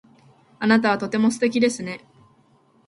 [0.57, 2.03] あなたはとても素敵ですね。